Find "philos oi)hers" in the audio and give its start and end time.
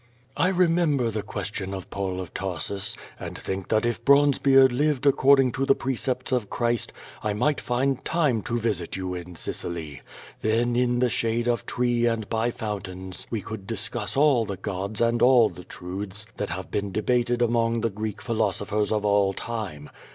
18.23-18.91